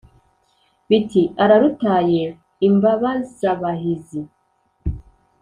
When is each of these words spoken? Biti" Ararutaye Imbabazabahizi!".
Biti" 0.87 1.21
Ararutaye 1.43 2.23
Imbabazabahizi!". 2.67 4.21